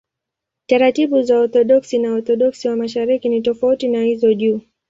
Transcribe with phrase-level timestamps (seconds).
[0.67, 4.61] Taratibu za Waorthodoksi na Waorthodoksi wa Mashariki ni tofauti na hizo juu.